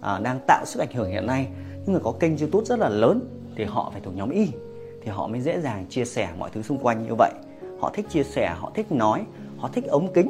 à, 0.00 0.18
đang 0.22 0.40
tạo 0.46 0.64
sức 0.66 0.80
ảnh 0.80 0.92
hưởng 0.92 1.10
hiện 1.10 1.26
nay. 1.26 1.46
Những 1.72 1.92
người 1.92 2.00
có 2.04 2.12
kênh 2.20 2.38
youtube 2.38 2.64
rất 2.64 2.78
là 2.78 2.88
lớn 2.88 3.20
thì 3.56 3.64
họ 3.64 3.90
phải 3.92 4.00
thuộc 4.00 4.16
nhóm 4.16 4.30
y. 4.30 4.48
Thì 5.02 5.10
họ 5.10 5.26
mới 5.26 5.40
dễ 5.40 5.60
dàng 5.60 5.86
chia 5.90 6.04
sẻ 6.04 6.28
mọi 6.38 6.50
thứ 6.52 6.62
xung 6.62 6.78
quanh 6.78 7.06
như 7.06 7.14
vậy. 7.14 7.32
Họ 7.80 7.90
thích 7.94 8.06
chia 8.08 8.22
sẻ 8.22 8.54
họ 8.58 8.70
thích 8.74 8.92
nói 8.92 9.24
họ 9.56 9.70
thích 9.72 9.84
ống 9.84 10.12
kính. 10.12 10.28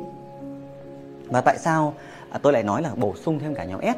Và 1.26 1.41
tại 1.41 1.59
sao 1.59 1.95
à, 2.31 2.38
tôi 2.38 2.53
lại 2.53 2.62
nói 2.62 2.83
là 2.83 2.95
bổ 2.97 3.15
sung 3.17 3.38
thêm 3.38 3.55
cả 3.55 3.65
nhóm 3.65 3.81
S? 3.81 3.97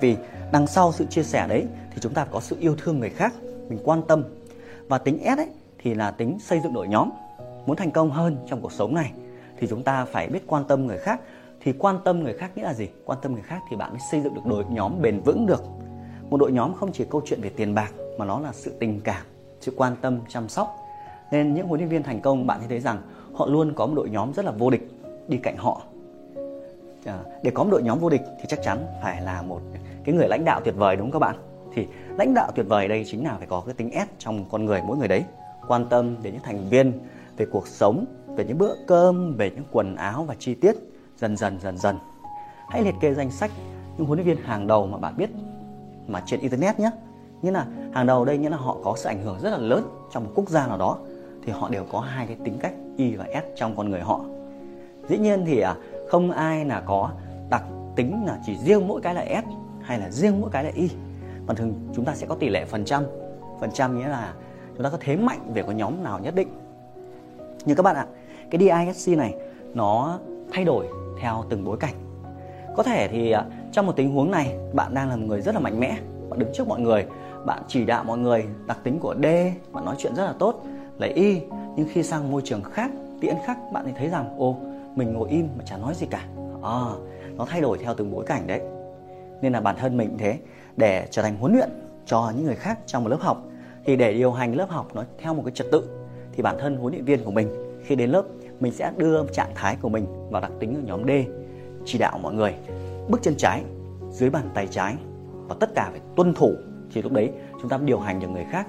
Vì 0.00 0.16
đằng 0.52 0.66
sau 0.66 0.92
sự 0.92 1.04
chia 1.04 1.22
sẻ 1.22 1.46
đấy 1.48 1.66
thì 1.90 1.98
chúng 2.00 2.14
ta 2.14 2.24
có 2.30 2.40
sự 2.40 2.56
yêu 2.60 2.76
thương 2.82 3.00
người 3.00 3.10
khác 3.10 3.34
mình 3.68 3.78
quan 3.84 4.02
tâm. 4.02 4.24
Và 4.88 4.98
tính 4.98 5.18
S 5.24 5.38
ấy 5.38 5.48
thì 5.78 5.94
là 5.94 6.10
tính 6.10 6.38
xây 6.40 6.60
dựng 6.60 6.72
đội 6.72 6.88
nhóm 6.88 7.10
muốn 7.66 7.76
thành 7.76 7.90
công 7.90 8.10
hơn 8.10 8.36
trong 8.50 8.60
cuộc 8.60 8.72
sống 8.72 8.94
này 8.94 9.12
thì 9.58 9.66
chúng 9.66 9.82
ta 9.82 10.04
phải 10.04 10.26
biết 10.26 10.46
quan 10.46 10.64
tâm 10.64 10.86
người 10.86 10.98
khác. 10.98 11.20
Thì 11.60 11.72
quan 11.78 11.98
tâm 12.04 12.22
người 12.22 12.34
khác 12.34 12.50
nghĩa 12.56 12.62
là 12.62 12.74
gì? 12.74 12.88
Quan 13.04 13.18
tâm 13.22 13.32
người 13.32 13.42
khác 13.42 13.60
thì 13.70 13.76
bạn 13.76 13.90
mới 13.90 14.00
xây 14.10 14.20
dựng 14.20 14.34
được 14.34 14.46
đội 14.46 14.64
nhóm 14.70 15.02
bền 15.02 15.20
vững 15.20 15.46
được. 15.46 15.62
Một 16.30 16.36
đội 16.36 16.52
nhóm 16.52 16.74
không 16.74 16.92
chỉ 16.92 17.04
câu 17.10 17.22
chuyện 17.24 17.40
về 17.40 17.50
tiền 17.56 17.74
bạc 17.74 17.92
mà 18.18 18.24
nó 18.24 18.40
là 18.40 18.52
sự 18.52 18.72
tình 18.80 19.00
cảm 19.00 19.22
sự 19.60 19.72
quan 19.76 19.96
tâm 20.00 20.20
chăm 20.28 20.48
sóc. 20.48 20.76
Nên 21.30 21.54
những 21.54 21.66
huấn 21.66 21.80
luyện 21.80 21.88
viên 21.88 22.02
thành 22.02 22.20
công 22.20 22.46
bạn 22.46 22.60
sẽ 22.60 22.66
thấy 22.68 22.80
rằng 22.80 23.02
họ 23.34 23.46
luôn 23.46 23.72
có 23.74 23.86
một 23.86 23.94
đội 23.94 24.10
nhóm 24.10 24.32
rất 24.32 24.44
là 24.44 24.50
vô 24.50 24.70
địch 24.70 24.88
đi 25.28 25.36
cạnh 25.36 25.56
họ. 25.56 25.82
À, 27.04 27.18
để 27.42 27.50
có 27.50 27.64
một 27.64 27.70
đội 27.70 27.82
nhóm 27.82 27.98
vô 27.98 28.08
địch 28.08 28.22
thì 28.38 28.44
chắc 28.48 28.62
chắn 28.62 28.86
phải 29.02 29.22
là 29.22 29.42
một 29.42 29.60
cái 30.04 30.14
người 30.14 30.28
lãnh 30.28 30.44
đạo 30.44 30.60
tuyệt 30.64 30.74
vời 30.76 30.96
đúng 30.96 31.10
không 31.10 31.20
các 31.20 31.26
bạn? 31.26 31.36
Thì 31.74 31.86
lãnh 32.16 32.34
đạo 32.34 32.50
tuyệt 32.54 32.66
vời 32.68 32.88
đây 32.88 33.04
chính 33.06 33.24
là 33.24 33.34
phải 33.38 33.46
có 33.46 33.62
cái 33.66 33.74
tính 33.74 33.90
ép 33.90 34.08
trong 34.18 34.44
con 34.50 34.64
người 34.64 34.82
mỗi 34.86 34.96
người 34.96 35.08
đấy. 35.08 35.24
Quan 35.68 35.86
tâm 35.88 36.16
đến 36.22 36.32
những 36.32 36.42
thành 36.42 36.68
viên 36.68 36.92
về 37.36 37.46
cuộc 37.52 37.68
sống 37.68 38.04
về 38.38 38.44
những 38.44 38.58
bữa 38.58 38.74
cơm, 38.86 39.36
về 39.36 39.50
những 39.50 39.64
quần 39.72 39.96
áo 39.96 40.24
và 40.24 40.34
chi 40.38 40.54
tiết. 40.54 40.76
Dần 41.16 41.36
dần 41.36 41.60
dần 41.60 41.78
dần. 41.78 41.98
Hãy 42.68 42.82
liệt 42.82 42.94
kê 43.00 43.14
danh 43.14 43.30
sách 43.30 43.50
những 43.96 44.06
huấn 44.06 44.18
luyện 44.18 44.26
viên 44.26 44.44
hàng 44.44 44.66
đầu 44.66 44.86
mà 44.86 44.98
bạn 44.98 45.16
biết 45.16 45.30
mà 46.06 46.22
trên 46.26 46.40
internet 46.40 46.80
nhé. 46.80 46.90
Như 47.42 47.50
là 47.50 47.66
hàng 47.92 48.06
đầu 48.06 48.24
đây 48.24 48.38
nghĩa 48.38 48.50
là 48.50 48.56
họ 48.56 48.76
có 48.84 48.94
sự 48.96 49.08
ảnh 49.08 49.22
hưởng 49.22 49.40
rất 49.40 49.50
là 49.50 49.58
lớn 49.58 49.84
trong 50.12 50.24
một 50.24 50.30
quốc 50.34 50.48
gia 50.48 50.66
nào 50.66 50.78
đó, 50.78 50.98
thì 51.44 51.52
họ 51.52 51.68
đều 51.68 51.84
có 51.92 52.00
hai 52.00 52.26
cái 52.26 52.36
tính 52.44 52.58
cách 52.60 52.72
Y 52.96 53.16
và 53.16 53.24
S 53.24 53.58
trong 53.58 53.76
con 53.76 53.90
người 53.90 54.00
họ. 54.00 54.20
Dĩ 55.08 55.18
nhiên 55.18 55.44
thì 55.46 55.60
à, 55.60 55.76
không 56.08 56.30
ai 56.30 56.64
là 56.64 56.80
có 56.80 57.10
đặc 57.50 57.62
tính 57.96 58.22
là 58.26 58.38
chỉ 58.46 58.56
riêng 58.56 58.88
mỗi 58.88 59.00
cái 59.00 59.14
là 59.14 59.42
S 59.42 59.46
hay 59.82 59.98
là 59.98 60.10
riêng 60.10 60.40
mỗi 60.40 60.50
cái 60.50 60.64
là 60.64 60.70
y. 60.74 60.90
Mà 61.46 61.54
thường 61.54 61.74
chúng 61.94 62.04
ta 62.04 62.14
sẽ 62.14 62.26
có 62.26 62.34
tỷ 62.34 62.48
lệ 62.48 62.64
phần 62.64 62.84
trăm. 62.84 63.04
Phần 63.60 63.70
trăm 63.72 63.98
nghĩa 63.98 64.08
là 64.08 64.32
chúng 64.74 64.84
ta 64.84 64.90
có 64.90 64.98
thế 65.00 65.16
mạnh 65.16 65.52
về 65.54 65.62
có 65.62 65.72
nhóm 65.72 66.04
nào 66.04 66.18
nhất 66.18 66.34
định. 66.34 66.48
Như 67.64 67.74
các 67.74 67.82
bạn 67.82 67.96
ạ 67.96 68.06
cái 68.50 68.60
DISC 68.60 69.16
này 69.16 69.34
nó 69.74 70.18
thay 70.52 70.64
đổi 70.64 70.86
theo 71.20 71.44
từng 71.48 71.64
bối 71.64 71.76
cảnh. 71.80 71.94
Có 72.76 72.82
thể 72.82 73.08
thì 73.08 73.30
à, 73.30 73.44
trong 73.72 73.86
một 73.86 73.92
tình 73.96 74.14
huống 74.14 74.30
này 74.30 74.54
bạn 74.72 74.94
đang 74.94 75.08
là 75.08 75.16
một 75.16 75.26
người 75.26 75.40
rất 75.40 75.54
là 75.54 75.60
mạnh 75.60 75.80
mẽ 75.80 75.98
bạn 76.30 76.38
đứng 76.38 76.52
trước 76.54 76.68
mọi 76.68 76.80
người 76.80 77.06
bạn 77.46 77.62
chỉ 77.68 77.84
đạo 77.84 78.04
mọi 78.04 78.18
người 78.18 78.44
đặc 78.66 78.78
tính 78.84 78.98
của 78.98 79.14
D 79.22 79.26
bạn 79.72 79.84
nói 79.84 79.94
chuyện 79.98 80.14
rất 80.14 80.24
là 80.24 80.34
tốt 80.38 80.62
lấy 80.98 81.10
Y 81.10 81.40
nhưng 81.76 81.88
khi 81.90 82.02
sang 82.02 82.30
môi 82.30 82.42
trường 82.44 82.62
khác 82.62 82.90
tiễn 83.20 83.34
khác 83.46 83.58
bạn 83.72 83.84
thì 83.86 83.92
thấy 83.96 84.08
rằng 84.08 84.38
ô 84.38 84.56
mình 84.94 85.12
ngồi 85.12 85.28
im 85.30 85.48
mà 85.58 85.64
chả 85.64 85.76
nói 85.76 85.94
gì 85.94 86.06
cả. 86.10 86.24
À, 86.62 86.80
nó 87.36 87.46
thay 87.48 87.60
đổi 87.60 87.78
theo 87.78 87.94
từng 87.94 88.10
bối 88.10 88.24
cảnh 88.26 88.46
đấy. 88.46 88.60
Nên 89.42 89.52
là 89.52 89.60
bản 89.60 89.76
thân 89.78 89.96
mình 89.96 90.16
thế 90.18 90.38
để 90.76 91.06
trở 91.10 91.22
thành 91.22 91.36
huấn 91.36 91.52
luyện 91.52 91.68
cho 92.06 92.32
những 92.36 92.46
người 92.46 92.54
khác 92.54 92.78
trong 92.86 93.04
một 93.04 93.10
lớp 93.10 93.20
học 93.20 93.44
thì 93.84 93.96
để 93.96 94.12
điều 94.12 94.32
hành 94.32 94.56
lớp 94.56 94.70
học 94.70 94.88
nó 94.94 95.04
theo 95.18 95.34
một 95.34 95.42
cái 95.44 95.52
trật 95.54 95.66
tự 95.72 95.88
thì 96.32 96.42
bản 96.42 96.56
thân 96.60 96.76
huấn 96.76 96.92
luyện 96.92 97.04
viên 97.04 97.24
của 97.24 97.30
mình 97.30 97.48
khi 97.84 97.94
đến 97.94 98.10
lớp 98.10 98.22
mình 98.60 98.72
sẽ 98.72 98.92
đưa 98.96 99.26
trạng 99.32 99.52
thái 99.54 99.76
của 99.80 99.88
mình 99.88 100.06
vào 100.30 100.40
đặc 100.40 100.52
tính 100.60 100.74
ở 100.74 100.80
nhóm 100.86 101.06
D 101.06 101.10
chỉ 101.84 101.98
đạo 101.98 102.18
mọi 102.22 102.34
người 102.34 102.54
bước 103.08 103.22
chân 103.22 103.34
trái 103.36 103.62
dưới 104.10 104.30
bàn 104.30 104.50
tay 104.54 104.68
trái 104.70 104.94
và 105.48 105.56
tất 105.60 105.70
cả 105.74 105.88
phải 105.90 106.00
tuân 106.16 106.34
thủ 106.34 106.54
thì 106.92 107.02
lúc 107.02 107.12
đấy 107.12 107.30
chúng 107.60 107.68
ta 107.68 107.78
điều 107.78 107.98
hành 107.98 108.20
được 108.20 108.28
người 108.28 108.46
khác. 108.50 108.66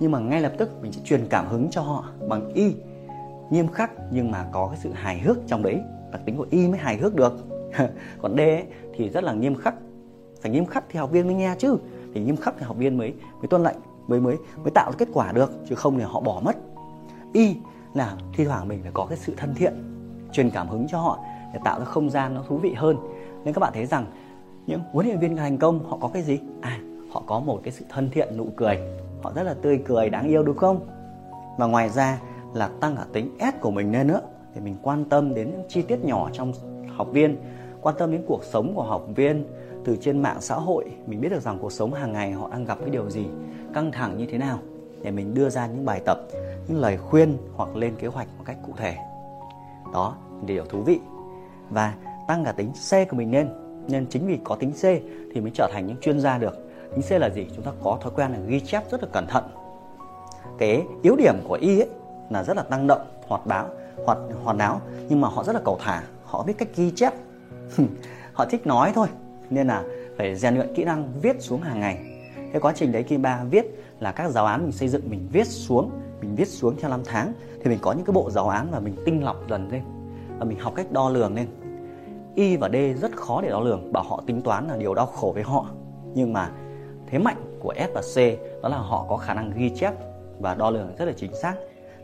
Nhưng 0.00 0.10
mà 0.10 0.18
ngay 0.18 0.40
lập 0.40 0.52
tức 0.58 0.82
mình 0.82 0.92
sẽ 0.92 1.00
truyền 1.04 1.26
cảm 1.30 1.48
hứng 1.48 1.70
cho 1.70 1.80
họ 1.80 2.04
bằng 2.28 2.52
y 2.54 2.74
nghiêm 3.50 3.68
khắc 3.68 3.90
nhưng 4.10 4.30
mà 4.30 4.46
có 4.52 4.66
cái 4.66 4.78
sự 4.82 4.90
hài 4.92 5.18
hước 5.18 5.36
trong 5.46 5.62
đấy. 5.62 5.80
Đặc 6.12 6.20
tính 6.24 6.36
của 6.36 6.46
y 6.50 6.68
mới 6.68 6.78
hài 6.78 6.96
hước 6.96 7.14
được. 7.14 7.32
Còn 8.22 8.36
d 8.36 8.40
ấy, 8.40 8.64
thì 8.96 9.08
rất 9.08 9.24
là 9.24 9.32
nghiêm 9.32 9.54
khắc. 9.54 9.74
Phải 10.40 10.52
nghiêm 10.52 10.66
khắc 10.66 10.84
thì 10.88 10.98
học 10.98 11.10
viên 11.10 11.26
mới 11.26 11.34
nghe 11.34 11.54
chứ. 11.58 11.76
Thì 12.14 12.20
nghiêm 12.20 12.36
khắc 12.36 12.54
thì 12.58 12.64
học 12.64 12.76
viên 12.76 12.98
mới 12.98 13.14
mới 13.38 13.48
tuân 13.48 13.62
lệnh 13.62 13.76
mới 14.06 14.20
mới 14.20 14.36
mới 14.62 14.70
tạo 14.70 14.92
kết 14.98 15.08
quả 15.12 15.32
được 15.32 15.50
chứ 15.68 15.74
không 15.74 15.98
thì 15.98 16.04
họ 16.04 16.20
bỏ 16.20 16.40
mất. 16.44 16.56
Y 17.32 17.56
là 17.94 18.16
thi 18.32 18.44
thoảng 18.44 18.68
mình 18.68 18.82
phải 18.82 18.92
có 18.94 19.06
cái 19.06 19.18
sự 19.18 19.34
thân 19.36 19.54
thiện, 19.54 19.72
truyền 20.32 20.50
cảm 20.50 20.68
hứng 20.68 20.86
cho 20.88 20.98
họ 20.98 21.18
để 21.54 21.60
tạo 21.64 21.78
ra 21.78 21.84
không 21.84 22.10
gian 22.10 22.34
nó 22.34 22.42
thú 22.48 22.56
vị 22.56 22.74
hơn. 22.76 22.96
Nên 23.44 23.54
các 23.54 23.60
bạn 23.60 23.72
thấy 23.74 23.86
rằng, 23.86 24.06
những 24.66 24.80
huấn 24.92 25.06
luyện 25.06 25.18
viên 25.18 25.36
thành 25.36 25.58
công 25.58 25.84
họ 25.90 25.98
có 26.00 26.08
cái 26.08 26.22
gì? 26.22 26.40
À 26.60 26.80
họ 27.10 27.22
có 27.26 27.40
một 27.40 27.60
cái 27.62 27.72
sự 27.72 27.84
thân 27.88 28.10
thiện, 28.10 28.36
nụ 28.36 28.46
cười. 28.56 28.78
Họ 29.22 29.32
rất 29.34 29.42
là 29.42 29.54
tươi 29.54 29.82
cười, 29.86 30.10
đáng 30.10 30.28
yêu, 30.28 30.42
đúng 30.42 30.56
không? 30.56 30.80
Và 31.58 31.66
ngoài 31.66 31.88
ra 31.88 32.20
là 32.54 32.70
tăng 32.80 32.96
cả 32.96 33.04
tính 33.12 33.38
S 33.40 33.60
của 33.60 33.70
mình 33.70 33.92
lên 33.92 34.06
nữa, 34.06 34.20
để 34.54 34.60
mình 34.60 34.76
quan 34.82 35.04
tâm 35.04 35.34
đến 35.34 35.50
những 35.50 35.62
chi 35.68 35.82
tiết 35.82 36.04
nhỏ 36.04 36.30
trong 36.32 36.52
học 36.96 37.08
viên, 37.12 37.36
quan 37.80 37.94
tâm 37.98 38.12
đến 38.12 38.22
cuộc 38.26 38.44
sống 38.44 38.72
của 38.74 38.82
học 38.82 39.06
viên. 39.16 39.46
Từ 39.84 39.96
trên 40.00 40.22
mạng 40.22 40.36
xã 40.40 40.54
hội, 40.54 40.84
mình 41.06 41.20
biết 41.20 41.28
được 41.28 41.42
rằng 41.42 41.58
cuộc 41.60 41.72
sống 41.72 41.92
hàng 41.92 42.12
ngày 42.12 42.32
họ 42.32 42.48
đang 42.50 42.64
gặp 42.64 42.78
cái 42.80 42.90
điều 42.90 43.10
gì, 43.10 43.26
căng 43.74 43.92
thẳng 43.92 44.18
như 44.18 44.26
thế 44.30 44.38
nào, 44.38 44.58
để 45.02 45.10
mình 45.10 45.34
đưa 45.34 45.48
ra 45.48 45.66
những 45.66 45.84
bài 45.84 46.00
tập 46.04 46.18
những 46.68 46.80
lời 46.80 46.96
khuyên 46.96 47.38
hoặc 47.56 47.76
lên 47.76 47.94
kế 47.98 48.06
hoạch 48.06 48.28
một 48.38 48.44
cách 48.46 48.56
cụ 48.66 48.72
thể. 48.76 48.96
Đó, 49.92 50.16
điều 50.46 50.64
thú 50.64 50.82
vị. 50.82 51.00
Và 51.70 51.94
tăng 52.28 52.44
cả 52.44 52.52
tính 52.52 52.72
C 52.72 53.08
của 53.10 53.16
mình 53.16 53.32
lên. 53.32 53.48
Nên 53.88 54.06
chính 54.06 54.26
vì 54.26 54.38
có 54.44 54.54
tính 54.54 54.72
C 54.72 54.82
thì 55.34 55.40
mới 55.40 55.50
trở 55.54 55.70
thành 55.72 55.86
những 55.86 55.96
chuyên 56.00 56.20
gia 56.20 56.38
được. 56.38 56.70
Tính 56.90 57.02
C 57.02 57.20
là 57.20 57.30
gì? 57.30 57.46
Chúng 57.56 57.64
ta 57.64 57.70
có 57.82 57.98
thói 58.00 58.12
quen 58.16 58.32
là 58.32 58.38
ghi 58.46 58.60
chép 58.60 58.90
rất 58.90 59.02
là 59.02 59.08
cẩn 59.12 59.26
thận. 59.26 59.44
Cái 60.58 60.82
yếu 61.02 61.16
điểm 61.16 61.34
của 61.48 61.58
Y 61.60 61.80
ấy 61.80 61.88
là 62.30 62.44
rất 62.44 62.56
là 62.56 62.64
năng 62.70 62.86
động, 62.86 63.00
hoạt 63.26 63.46
báo 63.46 63.68
hoạt 64.06 64.18
hoạt 64.44 64.56
náo, 64.56 64.80
nhưng 65.08 65.20
mà 65.20 65.28
họ 65.28 65.44
rất 65.44 65.52
là 65.52 65.60
cầu 65.64 65.78
thả. 65.80 66.02
Họ 66.24 66.42
biết 66.42 66.52
cách 66.58 66.68
ghi 66.76 66.90
chép. 66.90 67.14
Họ 68.32 68.44
thích 68.44 68.66
nói 68.66 68.92
thôi. 68.94 69.08
Nên 69.50 69.66
là 69.66 69.84
phải 70.16 70.36
rèn 70.36 70.54
luyện 70.54 70.74
kỹ 70.74 70.84
năng 70.84 71.12
viết 71.22 71.36
xuống 71.42 71.60
hàng 71.60 71.80
ngày. 71.80 71.98
Cái 72.52 72.60
quá 72.60 72.72
trình 72.76 72.92
đấy 72.92 73.02
khi 73.02 73.16
ba 73.16 73.44
viết 73.50 73.66
là 74.00 74.12
các 74.12 74.30
giáo 74.30 74.46
án 74.46 74.62
mình 74.62 74.72
xây 74.72 74.88
dựng 74.88 75.10
mình 75.10 75.28
viết 75.32 75.46
xuống 75.46 75.90
mình 76.20 76.34
viết 76.34 76.48
xuống 76.48 76.76
theo 76.80 76.90
năm 76.90 77.00
tháng, 77.04 77.32
thì 77.62 77.70
mình 77.70 77.78
có 77.82 77.92
những 77.92 78.04
cái 78.04 78.12
bộ 78.12 78.30
giáo 78.30 78.48
án 78.48 78.68
và 78.70 78.80
mình 78.80 78.94
tinh 79.04 79.24
lọc 79.24 79.36
dần 79.48 79.68
lên, 79.70 79.82
và 80.38 80.44
mình 80.44 80.58
học 80.58 80.72
cách 80.76 80.92
đo 80.92 81.08
lường 81.08 81.34
lên. 81.34 81.46
Y 82.34 82.56
và 82.56 82.68
d 82.68 82.76
rất 83.00 83.16
khó 83.16 83.40
để 83.42 83.48
đo 83.48 83.60
lường, 83.60 83.92
bảo 83.92 84.02
họ 84.02 84.22
tính 84.26 84.42
toán 84.42 84.68
là 84.68 84.76
điều 84.76 84.94
đau 84.94 85.06
khổ 85.06 85.32
với 85.34 85.42
họ. 85.42 85.66
Nhưng 86.14 86.32
mà 86.32 86.50
thế 87.06 87.18
mạnh 87.18 87.58
của 87.60 87.74
s 87.76 87.94
và 87.94 88.00
c, 88.00 88.16
đó 88.62 88.68
là 88.68 88.78
họ 88.78 89.06
có 89.08 89.16
khả 89.16 89.34
năng 89.34 89.50
ghi 89.56 89.70
chép 89.70 89.94
và 90.40 90.54
đo 90.54 90.70
lường 90.70 90.96
rất 90.98 91.04
là 91.04 91.12
chính 91.16 91.34
xác. 91.34 91.54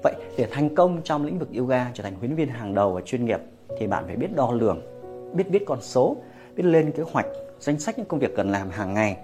Vậy 0.03 0.15
để 0.39 0.49
thành 0.51 0.75
công 0.75 1.01
trong 1.05 1.25
lĩnh 1.25 1.39
vực 1.39 1.49
yoga, 1.59 1.91
trở 1.95 2.03
thành 2.03 2.15
huấn 2.15 2.27
luyện 2.27 2.37
viên 2.37 2.49
hàng 2.49 2.75
đầu 2.75 2.93
và 2.93 3.01
chuyên 3.01 3.25
nghiệp, 3.25 3.41
thì 3.79 3.87
bạn 3.87 4.05
phải 4.07 4.17
biết 4.17 4.37
đo 4.37 4.53
lường, 4.53 4.81
biết 5.35 5.45
viết 5.49 5.65
con 5.67 5.81
số, 5.81 6.17
biết 6.57 6.63
lên 6.63 6.93
kế 6.93 7.03
hoạch, 7.13 7.27
danh 7.61 7.79
sách 7.79 7.99
những 7.99 8.07
công 8.07 8.21
việc 8.21 8.37
cần 8.37 8.53
làm 8.53 8.71
hàng 8.71 8.95
ngày. 8.95 9.17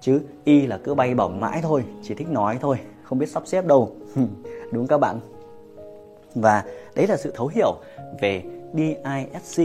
Chứ 0.00 0.20
y 0.44 0.66
là 0.66 0.78
cứ 0.84 0.94
bay 0.94 1.14
bổng 1.14 1.40
mãi 1.40 1.60
thôi, 1.62 1.84
chỉ 2.02 2.14
thích 2.14 2.28
nói 2.28 2.58
thôi 2.60 2.76
không 3.10 3.18
biết 3.18 3.28
sắp 3.28 3.42
xếp 3.46 3.66
đâu. 3.66 3.96
Đúng 4.72 4.86
các 4.86 4.98
bạn. 4.98 5.20
Và 6.34 6.64
đấy 6.94 7.06
là 7.06 7.16
sự 7.16 7.32
thấu 7.36 7.46
hiểu 7.46 7.74
về 8.20 8.42
DISC 8.74 9.62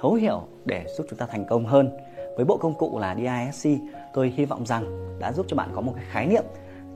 thấu 0.00 0.14
hiểu 0.14 0.42
để 0.64 0.84
giúp 0.96 1.06
chúng 1.10 1.18
ta 1.18 1.26
thành 1.26 1.44
công 1.44 1.66
hơn. 1.66 1.90
Với 2.36 2.44
bộ 2.44 2.56
công 2.56 2.74
cụ 2.74 2.98
là 2.98 3.16
DISC 3.16 3.68
tôi 4.14 4.32
hy 4.36 4.44
vọng 4.44 4.66
rằng 4.66 5.16
đã 5.18 5.32
giúp 5.32 5.46
cho 5.48 5.56
bạn 5.56 5.70
có 5.74 5.80
một 5.80 5.92
cái 5.96 6.04
khái 6.10 6.26
niệm 6.26 6.44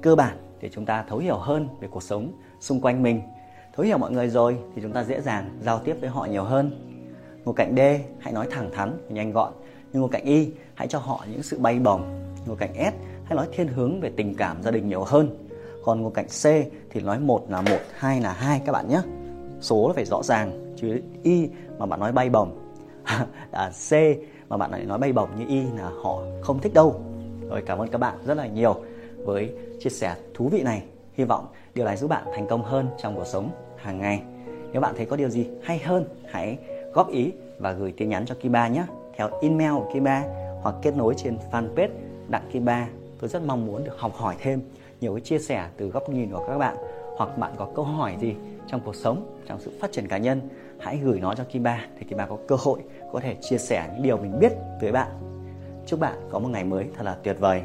cơ 0.03 0.17
bản 0.17 0.37
để 0.61 0.69
chúng 0.73 0.87
ta 0.87 1.05
thấu 1.09 1.19
hiểu 1.19 1.37
hơn 1.37 1.69
về 1.81 1.89
cuộc 1.91 2.03
sống 2.03 2.33
xung 2.61 2.81
quanh 2.81 3.03
mình. 3.03 3.23
Thấu 3.77 3.87
hiểu 3.87 3.99
mọi 3.99 4.13
người 4.13 4.29
rồi 4.29 4.57
thì 4.75 4.83
chúng 4.83 4.93
ta 4.93 5.05
dễ 5.05 5.21
dàng 5.21 5.59
giao 5.61 5.79
tiếp 5.79 5.97
với 6.01 6.09
họ 6.09 6.25
nhiều 6.25 6.45
hơn. 6.45 6.89
Ngồi 7.45 7.55
cạnh 7.55 7.75
D, 7.77 7.81
hãy 8.19 8.33
nói 8.33 8.47
thẳng 8.51 8.71
thắn 8.73 8.99
nhanh 9.09 9.33
gọn. 9.33 9.53
Nhưng 9.93 10.01
ngồi 10.01 10.11
cạnh 10.13 10.25
Y, 10.25 10.51
hãy 10.75 10.89
cho 10.89 10.99
họ 10.99 11.25
những 11.33 11.43
sự 11.43 11.59
bay 11.59 11.79
bổng. 11.79 12.03
Ngồi 12.47 12.57
cạnh 12.57 12.75
S, 12.75 12.95
hãy 13.25 13.37
nói 13.37 13.47
thiên 13.53 13.69
hướng 13.69 14.01
về 14.01 14.11
tình 14.17 14.35
cảm 14.35 14.63
gia 14.63 14.71
đình 14.71 14.89
nhiều 14.89 15.05
hơn 15.05 15.49
còn 15.85 16.03
ngồi 16.03 16.13
cạnh 16.15 16.27
C 16.27 16.45
thì 16.91 17.01
nói 17.01 17.19
một 17.19 17.51
là 17.51 17.63
một 17.63 17.79
hai 17.93 18.21
là 18.21 18.33
hai 18.33 18.61
các 18.67 18.73
bạn 18.73 18.89
nhé. 18.89 19.01
Số 19.61 19.89
là 19.89 19.95
phải 19.95 20.05
rõ 20.05 20.23
ràng 20.23 20.75
chứ 20.77 21.01
Y 21.23 21.49
mà 21.79 21.87
bạn 21.87 22.01
nói 22.01 22.13
bay 22.13 22.29
bổng. 22.29 22.59
À, 23.51 23.71
C 23.91 23.93
mà 24.49 24.57
bạn 24.57 24.71
lại 24.71 24.85
nói 24.85 24.99
bay 24.99 25.13
bổng 25.13 25.29
như 25.39 25.45
Y 25.49 25.63
là 25.63 25.91
họ 26.03 26.23
không 26.41 26.59
thích 26.59 26.75
đâu. 26.75 27.01
Rồi 27.49 27.63
cảm 27.67 27.79
ơn 27.79 27.89
các 27.89 27.99
bạn 27.99 28.19
rất 28.27 28.37
là 28.37 28.47
nhiều 28.47 28.77
với 29.25 29.55
chia 29.81 29.91
sẻ 29.91 30.17
thú 30.35 30.49
vị 30.49 30.63
này. 30.63 30.83
Hy 31.15 31.25
vọng 31.25 31.47
điều 31.75 31.85
này 31.85 31.97
giúp 31.97 32.09
bạn 32.09 32.25
thành 32.35 32.47
công 32.47 32.63
hơn 32.63 32.89
trong 33.03 33.17
cuộc 33.17 33.27
sống 33.27 33.51
hàng 33.77 33.99
ngày. 33.99 34.23
Nếu 34.73 34.81
bạn 34.81 34.95
thấy 34.97 35.07
có 35.07 35.17
điều 35.17 35.29
gì 35.29 35.47
hay 35.63 35.79
hơn 35.79 36.05
hãy 36.31 36.59
góp 36.95 37.11
ý 37.11 37.33
và 37.59 37.73
gửi 37.73 37.93
tin 37.97 38.09
nhắn 38.09 38.27
cho 38.27 38.35
Kiba 38.35 38.69
nhé. 38.69 38.85
Theo 39.17 39.29
email 39.43 39.73
của 39.73 39.91
Kiba 39.95 40.25
hoặc 40.63 40.75
kết 40.83 40.97
nối 40.97 41.15
trên 41.17 41.39
fanpage 41.53 41.89
Đặng 42.29 42.51
Kiba 42.53 42.89
tôi 43.21 43.29
rất 43.29 43.43
mong 43.43 43.67
muốn 43.67 43.85
được 43.85 43.99
học 43.99 44.15
hỏi 44.15 44.37
thêm 44.39 44.61
nhiều 45.03 45.15
cái 45.15 45.21
chia 45.21 45.39
sẻ 45.39 45.69
từ 45.77 45.89
góc 45.89 46.09
nhìn 46.09 46.31
của 46.31 46.45
các 46.49 46.59
bạn. 46.59 46.77
Hoặc 47.17 47.39
bạn 47.39 47.53
có 47.59 47.69
câu 47.75 47.85
hỏi 47.85 48.17
gì 48.21 48.35
trong 48.67 48.81
cuộc 48.85 48.97
sống, 48.97 49.39
trong 49.47 49.61
sự 49.61 49.73
phát 49.81 49.93
triển 49.93 50.09
cá 50.09 50.19
nhân, 50.19 50.49
hãy 50.81 50.99
gửi 51.03 51.21
nó 51.21 51.35
cho 51.35 51.45
Kim 51.45 51.63
Ba 51.63 51.87
để 51.99 52.07
Kiba 52.11 52.27
có 52.27 52.39
cơ 52.49 52.57
hội 52.59 52.79
có 53.13 53.21
thể 53.21 53.37
chia 53.41 53.59
sẻ 53.59 53.89
những 53.93 54.03
điều 54.03 54.17
mình 54.17 54.39
biết 54.39 54.53
với 54.81 54.93
bạn. 54.93 55.09
Chúc 55.87 56.01
bạn 56.01 56.29
có 56.31 56.39
một 56.39 56.49
ngày 56.49 56.65
mới 56.65 56.87
thật 56.97 57.03
là 57.05 57.17
tuyệt 57.23 57.37
vời. 57.41 57.63